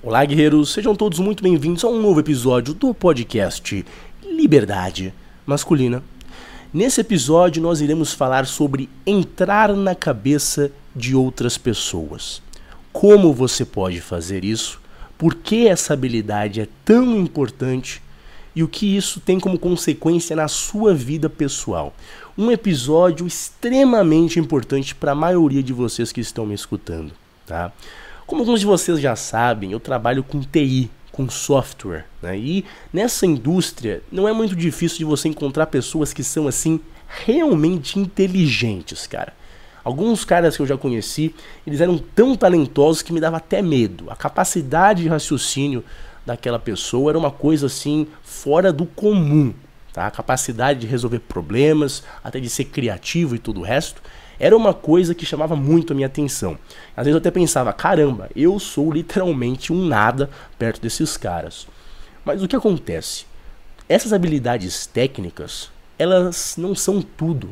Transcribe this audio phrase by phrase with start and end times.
[0.00, 3.84] Olá, guerreiros, sejam todos muito bem-vindos a um novo episódio do podcast
[4.24, 5.12] Liberdade
[5.44, 6.04] Masculina.
[6.72, 12.40] Nesse episódio, nós iremos falar sobre entrar na cabeça de outras pessoas.
[12.92, 14.80] Como você pode fazer isso?
[15.18, 18.00] Por que essa habilidade é tão importante?
[18.54, 21.92] E o que isso tem como consequência na sua vida pessoal?
[22.36, 27.10] Um episódio extremamente importante para a maioria de vocês que estão me escutando,
[27.44, 27.72] tá?
[28.28, 32.36] Como alguns de vocês já sabem, eu trabalho com TI, com software, né?
[32.36, 36.78] E nessa indústria não é muito difícil de você encontrar pessoas que são assim
[37.24, 39.32] realmente inteligentes, cara.
[39.82, 41.34] Alguns caras que eu já conheci,
[41.66, 44.10] eles eram tão talentosos que me dava até medo.
[44.10, 45.82] A capacidade de raciocínio
[46.26, 49.54] daquela pessoa era uma coisa assim fora do comum,
[49.90, 50.06] tá?
[50.06, 54.02] A capacidade de resolver problemas, até de ser criativo e tudo o resto
[54.38, 56.58] era uma coisa que chamava muito a minha atenção.
[56.96, 61.66] Às vezes eu até pensava, caramba, eu sou literalmente um nada perto desses caras.
[62.24, 63.26] Mas o que acontece?
[63.88, 67.48] Essas habilidades técnicas, elas não são tudo,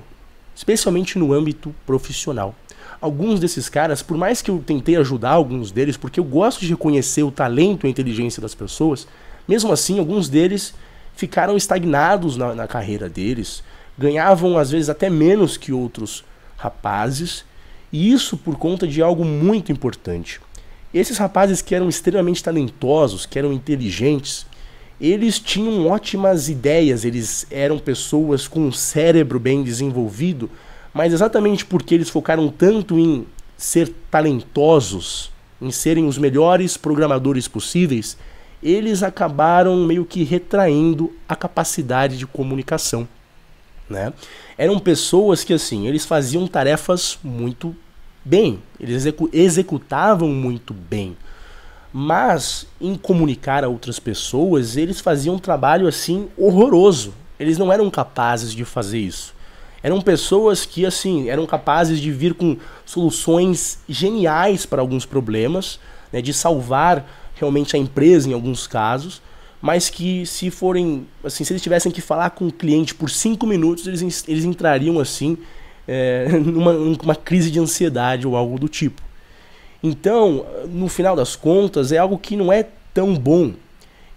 [0.55, 2.55] especialmente no âmbito profissional.
[3.01, 6.69] Alguns desses caras, por mais que eu tentei ajudar alguns deles, porque eu gosto de
[6.69, 9.07] reconhecer o talento e a inteligência das pessoas,
[9.47, 10.75] mesmo assim, alguns deles
[11.15, 13.63] ficaram estagnados na, na carreira deles,
[13.99, 16.25] ganhavam às vezes até menos que outros
[16.57, 17.45] rapazes,
[17.93, 20.41] e isso por conta de algo muito importante.
[20.93, 24.47] Esses rapazes que eram extremamente talentosos, que eram inteligentes,
[25.01, 30.51] eles tinham ótimas ideias, eles eram pessoas com um cérebro bem desenvolvido,
[30.95, 33.27] mas exatamente porque eles focaram tanto em
[33.57, 38.17] ser talentosos, em serem os melhores programadores possíveis,
[38.63, 43.07] eles acabaram meio que retraindo a capacidade de comunicação
[43.89, 44.13] né?
[44.59, 47.75] Eram pessoas que assim, eles faziam tarefas muito
[48.25, 51.17] bem, eles execu executavam muito bem.
[51.93, 57.15] Mas em comunicar a outras pessoas, eles faziam um trabalho assim horroroso.
[57.39, 59.35] Eles não eram capazes de fazer isso.
[59.83, 65.79] Eram pessoas que assim, eram capazes de vir com soluções geniais para alguns problemas,
[66.13, 69.23] né, de salvar realmente a empresa em alguns casos,
[69.61, 73.47] mas que se forem, assim, se eles tivessem que falar com o cliente por cinco
[73.47, 75.39] minutos, eles, eles entrariam assim
[75.89, 79.03] é, numa, numa crise de ansiedade ou algo do tipo.
[79.83, 83.53] Então, no final das contas, é algo que não é tão bom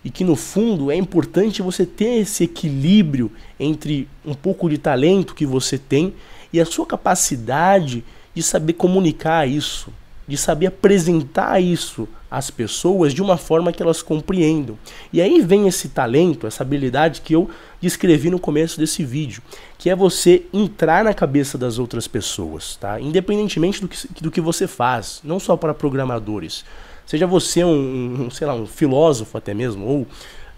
[0.03, 5.35] e que no fundo é importante você ter esse equilíbrio entre um pouco de talento
[5.35, 6.13] que você tem
[6.51, 9.91] e a sua capacidade de saber comunicar isso,
[10.27, 14.77] de saber apresentar isso às pessoas de uma forma que elas compreendam.
[15.11, 17.49] E aí vem esse talento, essa habilidade que eu
[17.81, 19.41] descrevi no começo desse vídeo,
[19.77, 22.99] que é você entrar na cabeça das outras pessoas, tá?
[22.99, 26.63] Independentemente do que, do que você faz, não só para programadores.
[27.05, 30.07] Seja você um, um sei lá, um filósofo até mesmo, ou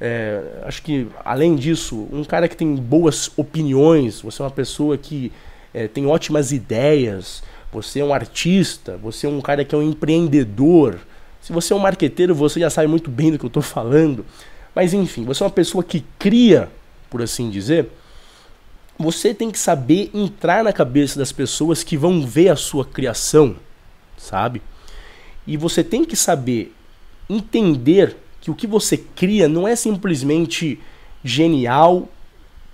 [0.02, 4.98] é, acho que além disso, um cara que tem boas opiniões, você é uma pessoa
[4.98, 5.32] que
[5.74, 9.84] é, tem ótimas ideias, você é um artista, você é um cara que é um
[9.84, 11.00] empreendedor.
[11.42, 14.26] Se você é um marqueteiro, você já sabe muito bem do que eu estou falando.
[14.76, 16.70] Mas enfim, você é uma pessoa que cria,
[17.10, 17.90] por assim dizer.
[18.98, 23.56] Você tem que saber entrar na cabeça das pessoas que vão ver a sua criação,
[24.16, 24.62] sabe?
[25.48, 26.74] E você tem que saber
[27.28, 30.80] entender que o que você cria não é simplesmente
[31.24, 32.08] genial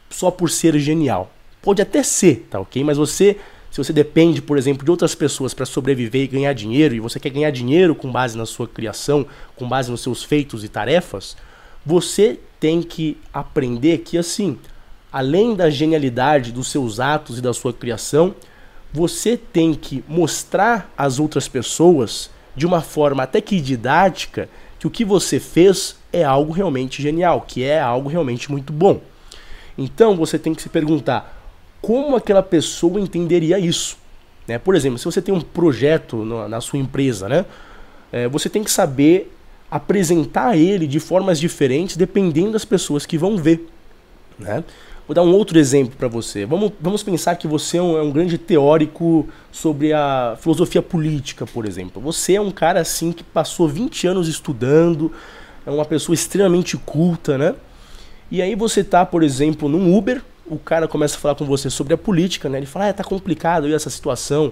[0.10, 1.32] só por ser genial.
[1.62, 2.84] Pode até ser, tá ok?
[2.84, 3.38] Mas você
[3.72, 7.20] se você depende, por exemplo, de outras pessoas para sobreviver e ganhar dinheiro, e você
[7.20, 11.36] quer ganhar dinheiro com base na sua criação, com base nos seus feitos e tarefas,
[11.86, 14.58] você tem que aprender que, assim,
[15.12, 18.36] além da genialidade dos seus atos e da sua criação,
[18.92, 24.50] você tem que mostrar às outras pessoas, de uma forma até que didática,
[24.80, 29.02] que o que você fez é algo realmente genial, que é algo realmente muito bom.
[29.78, 31.37] Então você tem que se perguntar:
[31.88, 33.98] como aquela pessoa entenderia isso.
[34.46, 34.58] Né?
[34.58, 37.46] Por exemplo, se você tem um projeto na, sua empresa, né?
[38.12, 39.34] É, você tem que saber
[39.72, 43.70] apresentar ele de formas diferentes dependendo das pessoas que vão ver.
[44.38, 44.66] Né?
[45.08, 46.46] Vou dar um outro exemplo para você.
[46.46, 51.46] Vamos, vamos pensar que você é um, é um, grande teórico sobre a filosofia política,
[51.46, 52.02] por exemplo.
[52.02, 55.10] Você é um cara assim que passou 20 anos estudando,
[55.66, 57.56] é uma pessoa extremamente culta, né?
[58.30, 61.70] E aí você tá, por exemplo, num Uber, o cara começa a falar com você
[61.70, 62.58] sobre a política, né?
[62.58, 64.52] Ele fala, ah, tá complicado essa situação.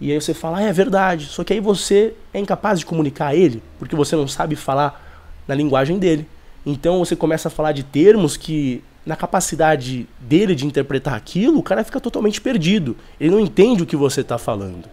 [0.00, 1.26] E aí você fala, ah, é verdade.
[1.26, 5.00] Só que aí você é incapaz de comunicar a ele, porque você não sabe falar
[5.46, 6.26] na linguagem dele.
[6.64, 11.62] Então você começa a falar de termos que, na capacidade dele de interpretar aquilo, o
[11.62, 12.96] cara fica totalmente perdido.
[13.20, 14.88] Ele não entende o que você está falando.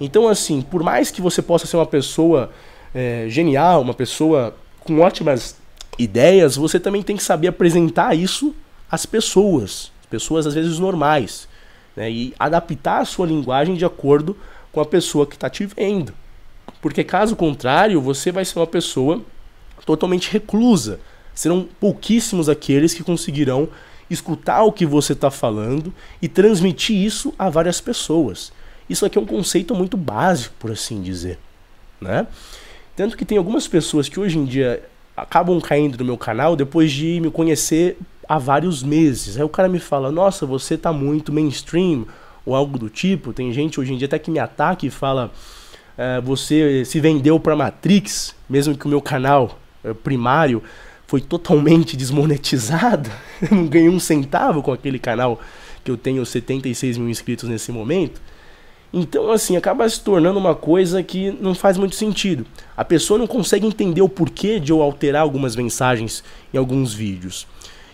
[0.00, 2.50] Então, assim, por mais que você possa ser uma pessoa
[2.94, 5.56] é, genial, uma pessoa com ótimas
[5.98, 8.54] ideias, você também tem que saber apresentar isso
[8.90, 11.48] às pessoas, pessoas às vezes normais,
[11.94, 12.10] né?
[12.10, 14.36] e adaptar a sua linguagem de acordo
[14.72, 16.12] com a pessoa que está te vendo.
[16.80, 19.22] Porque caso contrário, você vai ser uma pessoa
[19.84, 21.00] totalmente reclusa.
[21.34, 23.68] Serão pouquíssimos aqueles que conseguirão
[24.08, 28.52] escutar o que você está falando e transmitir isso a várias pessoas.
[28.88, 31.38] Isso aqui é um conceito muito básico, por assim dizer.
[32.00, 32.26] Né?
[32.94, 34.82] Tanto que tem algumas pessoas que hoje em dia
[35.16, 37.96] acabam caindo no meu canal depois de me conhecer
[38.28, 39.36] há vários meses.
[39.36, 42.06] Aí o cara me fala: Nossa, você tá muito mainstream,
[42.44, 43.32] ou algo do tipo.
[43.32, 45.32] Tem gente hoje em dia até que me ataca e fala:
[45.96, 50.62] é, Você se vendeu para Matrix, mesmo que o meu canal é, primário
[51.06, 53.10] foi totalmente desmonetizado.
[53.42, 55.40] Eu não ganhei um centavo com aquele canal
[55.84, 58.20] que eu tenho 76 mil inscritos nesse momento.
[58.92, 62.46] Então, assim, acaba se tornando uma coisa que não faz muito sentido.
[62.76, 67.46] A pessoa não consegue entender o porquê de eu alterar algumas mensagens em alguns vídeos.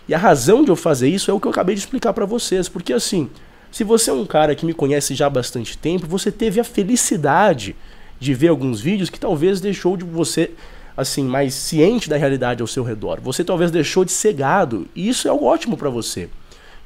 [0.09, 2.27] E a razão de eu fazer isso é o que eu acabei de explicar para
[2.27, 2.69] vocês.
[2.69, 3.31] Porque, assim,
[3.71, 6.65] se você é um cara que me conhece já há bastante tempo, você teve a
[6.65, 7.77] felicidade
[8.19, 10.51] de ver alguns vídeos que talvez deixou de você
[10.97, 13.21] assim, mais ciente da realidade ao seu redor.
[13.21, 16.29] Você talvez deixou de ser gado, e isso é algo ótimo para você.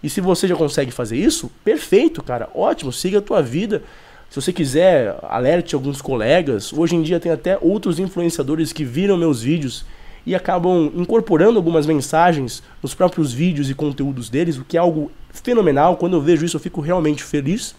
[0.02, 3.82] E se você já consegue fazer isso, perfeito, cara, ótimo, siga a tua vida.
[4.30, 6.72] Se você quiser, alerte alguns colegas.
[6.72, 9.84] Hoje em dia tem até outros influenciadores que viram meus vídeos
[10.26, 15.10] e acabam incorporando algumas mensagens nos próprios vídeos e conteúdos deles, o que é algo
[15.30, 15.96] fenomenal.
[15.96, 17.76] Quando eu vejo isso, eu fico realmente feliz.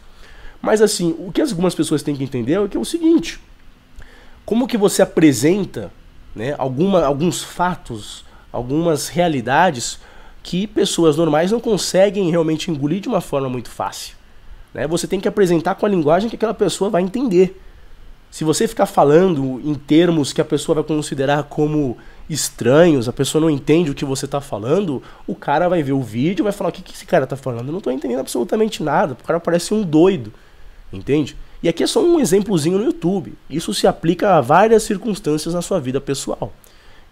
[0.62, 3.40] Mas assim, o que algumas pessoas têm que entender é que é o seguinte:
[4.46, 5.92] como que você apresenta
[6.34, 10.00] né, alguma, alguns fatos, algumas realidades
[10.42, 14.16] que pessoas normais não conseguem realmente engolir de uma forma muito fácil.
[14.74, 14.88] Né?
[14.88, 17.60] Você tem que apresentar com a linguagem que aquela pessoa vai entender.
[18.32, 21.98] Se você ficar falando em termos que a pessoa vai considerar como
[22.30, 26.02] estranhos, a pessoa não entende o que você está falando, o cara vai ver o
[26.02, 27.68] vídeo e vai falar: o que, que esse cara está falando?
[27.68, 29.14] Eu não estou entendendo absolutamente nada.
[29.14, 30.34] O cara parece um doido.
[30.92, 31.36] Entende?
[31.62, 33.34] E aqui é só um exemplozinho no YouTube.
[33.50, 36.54] Isso se aplica a várias circunstâncias na sua vida pessoal.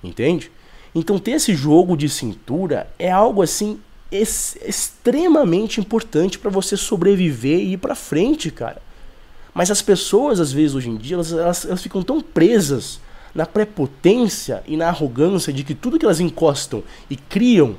[0.03, 0.51] Entende?
[0.93, 3.79] Então ter esse jogo de cintura é algo assim
[4.11, 8.81] ex extremamente importante para você sobreviver e ir para frente, cara.
[9.53, 12.99] Mas as pessoas às vezes hoje em dia elas, elas, elas ficam tão presas
[13.35, 17.75] na prepotência e na arrogância de que tudo que elas encostam e criam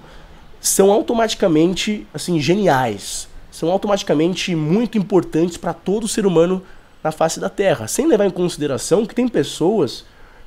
[0.60, 6.62] são automaticamente assim geniais são automaticamente muito importantes para todo ser humano
[7.02, 10.04] na face da Terra, sem levar em consideração que tem pessoas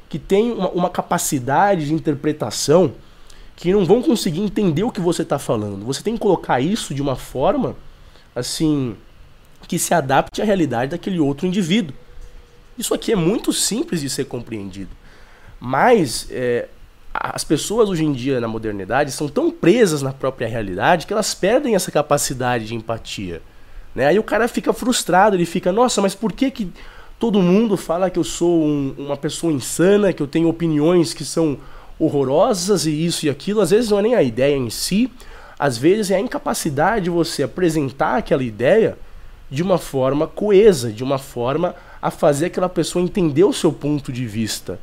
[0.08, 2.94] que têm uma, uma capacidade de interpretação
[3.56, 5.88] que não vão conseguir entender o que você está falando.
[5.88, 7.76] Você tem que colocar isso de uma forma
[8.36, 8.96] assim
[9.68, 11.96] que se adapte à realidade daquele outro indivíduo.
[12.78, 14.92] Isso aqui é muito simples de ser compreendido.
[15.60, 16.68] Mas é,
[17.14, 21.34] as pessoas hoje em dia na modernidade são tão presas na própria realidade que elas
[21.34, 23.42] perdem essa capacidade de empatia.
[23.94, 24.08] Né?
[24.08, 26.72] Aí o cara fica frustrado, ele fica, nossa, mas por que, que
[27.20, 31.26] todo mundo fala que eu sou um, uma pessoa insana, que eu tenho opiniões que
[31.26, 31.58] são
[32.00, 33.62] horrorosas e isso e aquilo?
[33.62, 35.12] Às vezes não é nem a ideia em si,
[35.58, 38.98] às vezes é a incapacidade de você apresentar aquela ideia
[39.50, 44.12] de uma forma coesa, de uma forma a fazer aquela pessoa entender o seu ponto
[44.12, 44.80] de vista.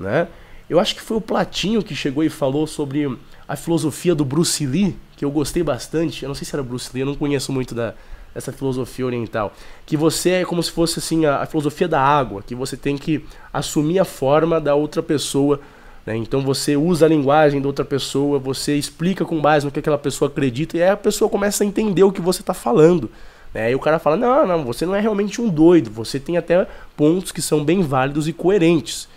[0.00, 0.26] Né?
[0.68, 4.64] Eu acho que foi o Platinho que chegou e falou sobre a filosofia do Bruce
[4.64, 6.22] Lee, que eu gostei bastante.
[6.22, 7.94] Eu não sei se era Bruce Lee, eu não conheço muito da,
[8.34, 9.52] dessa filosofia oriental.
[9.84, 12.96] Que você é como se fosse assim a, a filosofia da água, que você tem
[12.96, 15.60] que assumir a forma da outra pessoa.
[16.06, 16.16] Né?
[16.16, 19.98] Então você usa a linguagem da outra pessoa, você explica com base no que aquela
[19.98, 23.10] pessoa acredita, e aí a pessoa começa a entender o que você está falando.
[23.52, 23.72] Né?
[23.72, 26.66] E o cara fala: não, não, você não é realmente um doido, você tem até
[26.96, 29.08] pontos que são bem válidos e coerentes.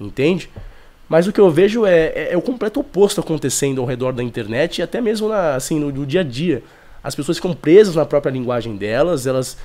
[0.00, 0.50] Entende?
[1.08, 4.22] Mas o que eu vejo é, é, é, o completo oposto acontecendo ao redor da
[4.22, 6.62] internet e até mesmo na, assim, no, no, dia a dia.
[7.04, 9.58] As pessoas ficam presas na própria linguagem delas, elas,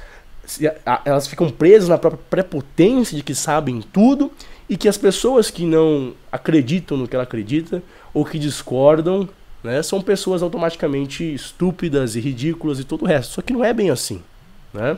[1.06, 4.32] elas ficam presas na própria prepotência de que sabem tudo
[4.70, 7.82] e que as pessoas que não acreditam no que ela acredita
[8.14, 9.30] ou que discordam
[9.64, 13.36] né, são pessoas automaticamente estúpidas e ridículas e todo o resto.
[13.36, 14.22] Só que não é bem assim.
[14.74, 14.98] Né?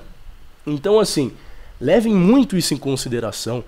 [0.65, 1.31] Então, assim,
[1.79, 3.63] levem muito isso em consideração.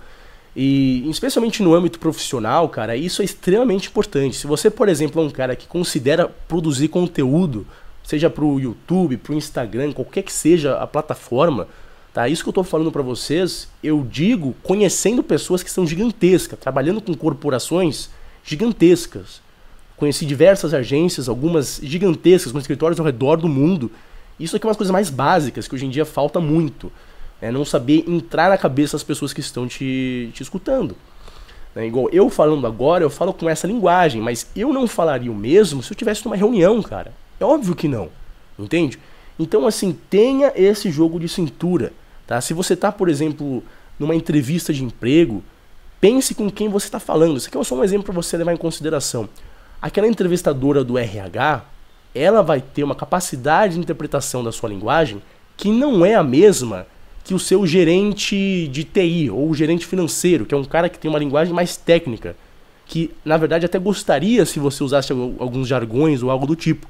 [0.56, 4.36] E especialmente no âmbito profissional, cara, isso é extremamente importante.
[4.36, 7.66] Se você, por exemplo, é um cara que considera produzir conteúdo,
[8.04, 11.68] seja para o YouTube, para o Instagram, qualquer que seja a plataforma,
[12.14, 12.28] tá?
[12.28, 17.00] Isso que eu estou falando para vocês, eu digo conhecendo pessoas que são gigantescas, trabalhando
[17.00, 18.10] com corporações
[18.44, 19.42] gigantescas.
[19.96, 23.90] Conheci diversas agências, algumas gigantescas, com escritórios ao redor do mundo.
[24.40, 26.92] Isso aqui é uma das coisas mais básicas que hoje em dia falta muito.
[27.42, 30.96] É não saber entrar na cabeça das pessoas que estão te, te escutando.
[31.76, 31.88] Né?
[31.88, 35.82] Igual eu falando agora, eu falo com essa linguagem, mas eu não falaria o mesmo
[35.82, 37.14] se eu tivesse numa reunião, cara.
[37.40, 38.10] É óbvio que não.
[38.60, 39.00] Entende?
[39.40, 41.92] Então, assim, tenha esse jogo de cintura.
[42.28, 42.40] Tá?
[42.40, 43.64] Se você está, por exemplo,
[43.98, 45.44] numa entrevista de emprego,
[46.00, 47.38] pense com quem você está falando.
[47.38, 49.28] Isso aqui é só um exemplo para você levar em consideração.
[49.82, 51.66] Aquela entrevistadora do RH,
[52.14, 55.22] ela vai ter uma capacidade de interpretação da sua linguagem
[55.58, 56.86] que não é a mesma
[57.24, 60.98] que o seu gerente de TI ou o gerente financeiro, que é um cara que
[60.98, 62.36] tem uma linguagem mais técnica,
[62.86, 66.88] que na verdade até gostaria se você usasse alguns jargões ou algo do tipo.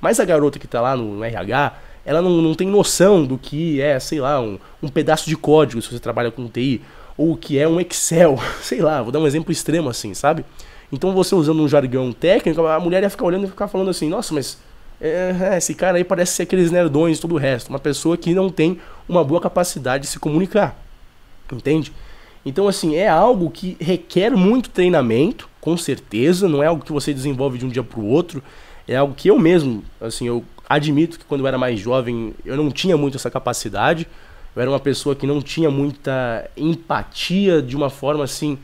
[0.00, 1.74] Mas a garota que está lá no RH,
[2.04, 5.80] ela não, não tem noção do que é, sei lá, um, um pedaço de código
[5.80, 6.82] se você trabalha com TI,
[7.16, 10.44] ou o que é um Excel, sei lá, vou dar um exemplo extremo assim, sabe?
[10.90, 14.08] Então você usando um jargão técnico, a mulher ia ficar olhando e ficar falando assim,
[14.08, 14.58] nossa, mas
[15.00, 18.16] é, é, esse cara aí parece ser aqueles nerdões e todo o resto, uma pessoa
[18.16, 20.76] que não tem uma boa capacidade de se comunicar,
[21.52, 21.92] entende?
[22.44, 27.12] Então assim, é algo que requer muito treinamento, com certeza, não é algo que você
[27.12, 28.42] desenvolve de um dia para o outro,
[28.86, 32.56] é algo que eu mesmo, assim, eu admito que quando eu era mais jovem eu
[32.56, 34.06] não tinha muito essa capacidade.
[34.54, 38.58] Eu era uma pessoa que não tinha muita empatia de uma forma assim.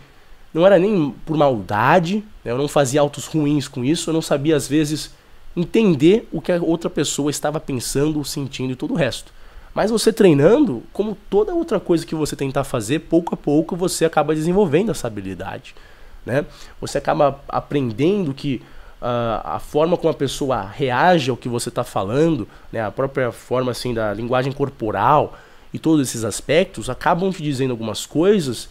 [0.53, 2.51] Não era nem por maldade, né?
[2.51, 5.15] eu não fazia autos ruins com isso, eu não sabia às vezes
[5.61, 9.33] entender o que a outra pessoa estava pensando, sentindo e todo o resto.
[9.75, 14.05] Mas você treinando, como toda outra coisa que você tentar fazer, pouco a pouco você
[14.05, 15.75] acaba desenvolvendo essa habilidade.
[16.27, 16.45] Né?
[16.81, 18.61] Você acaba aprendendo que
[19.01, 23.33] uh, a forma como a pessoa reage ao que você está falando, né, a própria
[23.33, 25.39] forma assim da linguagem corporal
[25.73, 28.69] e todos esses aspectos acabam te dizendo algumas coisas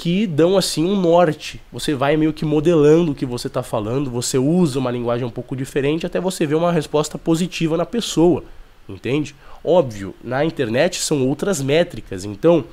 [0.00, 1.60] que dão assim um norte.
[1.70, 5.30] Você vai meio que modelando o que você está falando, você usa uma linguagem um
[5.30, 8.42] pouco diferente até você ver uma resposta positiva na pessoa,
[8.88, 9.34] entende?
[9.62, 12.24] Óbvio, na internet são outras métricas.
[12.24, 12.64] Então,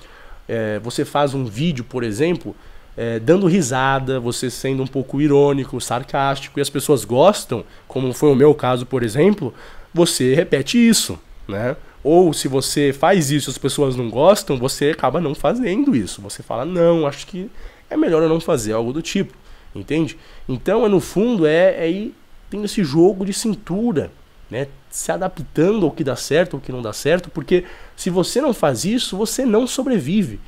[0.47, 2.55] é, você faz um vídeo, por exemplo,
[2.95, 8.31] é, dando risada, você sendo um pouco irônico, sarcástico, e as pessoas gostam, como foi
[8.31, 9.53] o meu caso, por exemplo,
[9.93, 11.75] você repete isso, né?
[12.03, 16.21] Ou se você faz isso e as pessoas não gostam, você acaba não fazendo isso.
[16.21, 17.49] Você fala, não, acho que
[17.89, 19.33] é melhor eu não fazer algo do tipo,
[19.75, 20.17] entende?
[20.47, 22.15] Então, no fundo, é, é ir
[22.49, 24.11] tendo esse jogo de cintura,
[24.49, 24.67] né?
[24.89, 28.53] Se adaptando ao que dá certo, ao que não dá certo, porque se você não
[28.53, 30.39] faz isso, você não sobrevive,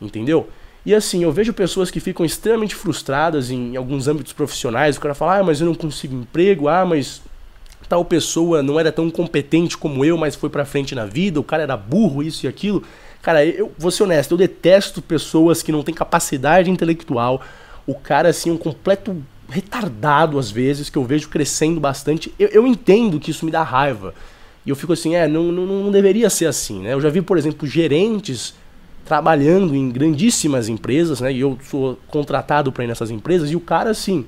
[0.00, 0.48] entendeu?
[0.84, 4.96] E assim, eu vejo pessoas que ficam extremamente frustradas em alguns âmbitos profissionais.
[4.96, 7.22] O cara fala, ah, mas eu não consigo emprego, ah, mas
[7.94, 11.44] tal pessoa não era tão competente como eu, mas foi pra frente na vida, o
[11.44, 12.82] cara era burro, isso e aquilo.
[13.22, 17.40] Cara, eu vou ser honesto, eu detesto pessoas que não têm capacidade intelectual.
[17.86, 19.16] O cara, assim, um completo
[19.48, 22.34] retardado às vezes, que eu vejo crescendo bastante.
[22.36, 24.12] Eu, eu entendo que isso me dá raiva.
[24.66, 26.94] E eu fico assim, é, não, não, não deveria ser assim, né?
[26.94, 28.54] Eu já vi, por exemplo, gerentes
[29.04, 31.32] trabalhando em grandíssimas empresas, né?
[31.32, 34.26] E eu sou contratado para ir nessas empresas e o cara assim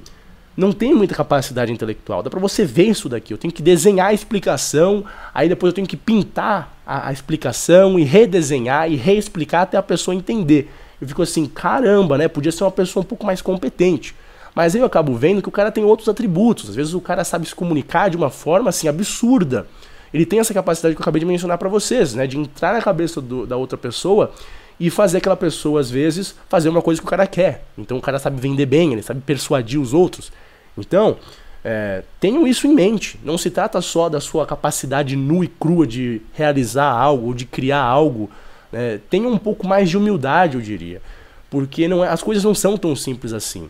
[0.57, 2.23] não tem muita capacidade intelectual.
[2.23, 3.33] Dá para você ver isso daqui.
[3.33, 7.99] Eu tenho que desenhar a explicação, aí depois eu tenho que pintar a, a explicação
[7.99, 10.71] e redesenhar e reexplicar até a pessoa entender.
[11.01, 12.27] Eu fico assim, caramba, né?
[12.27, 14.15] Podia ser uma pessoa um pouco mais competente.
[14.55, 16.71] Mas eu acabo vendo que o cara tem outros atributos.
[16.71, 19.67] Às vezes o cara sabe se comunicar de uma forma assim absurda.
[20.15, 22.27] Ele tem essa capacidade que eu acabei de mencionar para vocês, né?
[22.27, 24.33] De entrar na cabeça do, da outra pessoa
[24.81, 27.65] e fazer aquela pessoa, às vezes, fazer uma coisa que o cara quer.
[27.77, 30.33] Então o cara sabe vender bem, ele sabe persuadir os outros.
[30.76, 31.16] Então,
[31.64, 33.18] é, tenham isso em mente.
[33.25, 37.45] Não se trata só da sua capacidade nua e crua de realizar algo, ou de
[37.45, 38.30] criar algo.
[38.71, 39.00] Né?
[39.11, 41.02] Tenha um pouco mais de humildade, eu diria.
[41.50, 43.68] Porque não é, as coisas não são tão simples assim.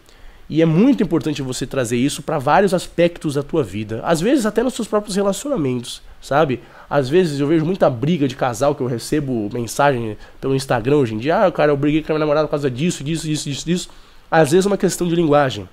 [0.48, 4.00] E é muito importante você trazer isso para vários aspectos da tua vida.
[4.04, 6.60] Às vezes até nos seus próprios relacionamentos, sabe?
[6.88, 11.14] Às vezes eu vejo muita briga de casal que eu recebo mensagem pelo Instagram hoje
[11.14, 11.44] em dia.
[11.44, 13.88] Ah, cara, eu briguei com a minha namorada por causa disso, disso, disso, disso, disso.
[14.30, 15.68] Às vezes é uma questão de linguagem.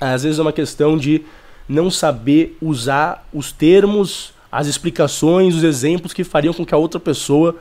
[0.00, 1.22] Às vezes é uma questão de
[1.68, 7.00] não saber usar os termos, as explicações, os exemplos que fariam com que a outra
[7.00, 7.56] pessoa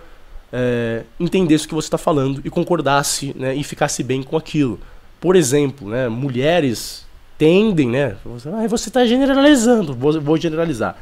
[0.51, 4.79] é, entendesse o que você está falando e concordasse né, e ficasse bem com aquilo.
[5.19, 7.05] Por exemplo, né, mulheres
[7.37, 8.15] tendem, né?
[8.69, 10.97] Você está generalizando, vou, vou, generalizar.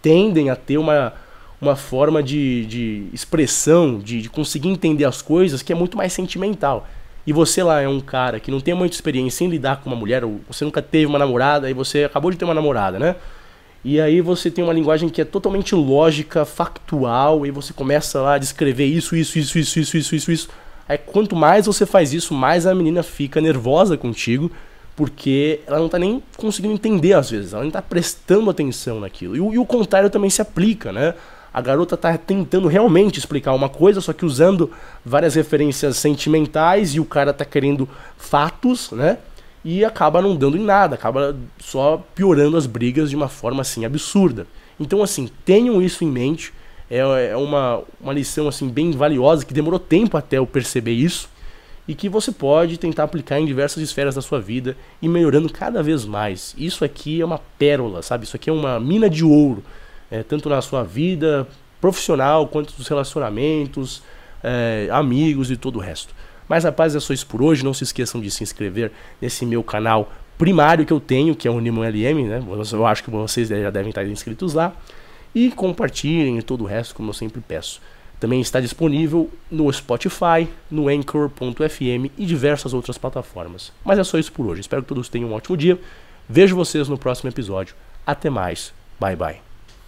[0.00, 1.12] Tendem a ter uma,
[1.60, 6.12] uma forma de, de expressão, de, de conseguir entender as coisas que é muito mais
[6.12, 6.88] sentimental.
[7.26, 9.96] E você lá é um cara que não tem muita experiência em lidar com uma
[9.96, 13.16] mulher, ou você nunca teve uma namorada, e você acabou de ter uma namorada, né?
[13.84, 18.34] E aí você tem uma linguagem que é totalmente lógica, factual, e você começa lá
[18.34, 20.48] a descrever isso, isso, isso, isso, isso, isso, isso, isso.
[20.88, 24.50] Aí quanto mais você faz isso, mais a menina fica nervosa contigo,
[24.96, 29.36] porque ela não tá nem conseguindo entender às vezes, ela não tá prestando atenção naquilo.
[29.36, 31.14] E e o contrário também se aplica, né?
[31.54, 34.72] A garota tá tentando realmente explicar uma coisa, só que usando
[35.06, 39.18] várias referências sentimentais e o cara tá querendo fatos, né?
[39.64, 43.84] e acaba não dando em nada, acaba só piorando as brigas de uma forma assim
[43.84, 44.46] absurda.
[44.78, 46.52] Então assim, tenham isso em mente.
[46.90, 46.98] É,
[47.30, 51.30] é uma, uma lição assim bem valiosa que demorou tempo até eu perceber isso
[51.88, 55.82] e que você pode tentar aplicar em diversas esferas da sua vida e melhorando cada
[55.82, 56.54] vez mais.
[56.58, 58.24] Isso aqui é uma pérola, sabe?
[58.24, 59.62] Isso aqui é uma mina de ouro,
[60.14, 61.46] é, tanto na sua vida
[61.80, 64.02] profissional quanto nos relacionamentos,
[64.42, 66.14] é, amigos e todo o resto.
[66.48, 67.64] Mas rapaz, é só isso por hoje.
[67.64, 71.50] Não se esqueçam de se inscrever nesse meu canal primário que eu tenho, que é
[71.50, 72.42] o Nimo LM, né?
[72.72, 74.72] Eu acho que vocês já devem estar inscritos lá.
[75.34, 77.80] E compartilhem todo o resto, como eu sempre peço.
[78.20, 83.72] Também está disponível no Spotify, no Anchor.fm e diversas outras plataformas.
[83.84, 84.60] Mas é só isso por hoje.
[84.60, 85.78] Espero que todos tenham um ótimo dia.
[86.28, 87.74] Vejo vocês no próximo episódio.
[88.06, 88.72] Até mais.
[89.00, 89.53] Bye bye.